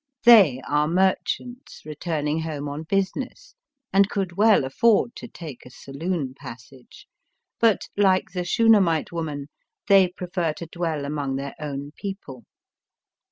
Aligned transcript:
They 0.23 0.59
are 0.61 0.87
merchants 0.87 1.83
returning 1.85 2.39
home 2.39 2.67
on 2.67 2.85
business, 2.89 3.53
and 3.93 4.09
could 4.09 4.31
well 4.31 4.65
afford 4.65 5.15
to 5.17 5.27
take 5.27 5.63
a 5.63 5.69
saloon 5.69 6.33
passage; 6.33 7.07
but, 7.59 7.81
like 7.95 8.31
the 8.31 8.43
Shuna 8.43 8.81
mite 8.81 9.11
woman, 9.11 9.49
they 9.87 10.07
prefer 10.07 10.53
to 10.53 10.65
dwell 10.65 11.05
among 11.05 11.35
their 11.35 11.53
own 11.59 11.91
people. 11.95 12.45